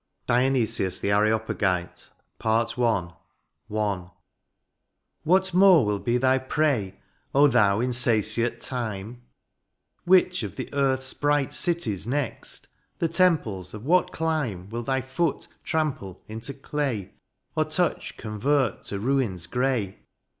DIONYSIUS, 0.25 0.99
THE 0.99 1.11
AREOPAGITE* 1.11 2.09
PART 2.39 2.79
I. 2.79 3.11
I. 3.71 4.09
What 5.23 5.53
more 5.53 5.85
will 5.85 5.99
be 5.99 6.17
thy 6.17 6.39
prey? 6.39 6.99
Oh 7.35 7.45
thou 7.47 7.79
insatiate 7.81 8.59
time! 8.59 9.21
Which 10.05 10.41
of 10.41 10.55
the 10.55 10.65
earth^s 10.73 11.19
bright 11.21 11.53
cities 11.53 12.07
next. 12.07 12.67
The 12.97 13.09
temples 13.09 13.75
of 13.75 13.85
what 13.85 14.11
clime^ 14.11 14.71
Will 14.71 14.81
thy 14.81 15.01
foot 15.01 15.47
trample 15.63 16.23
into 16.27 16.51
clay^ 16.51 17.11
Or 17.55 17.63
touch 17.65 18.17
convert 18.17 18.81
to 18.85 18.97
ruins 18.97 19.45
grey 19.45 19.99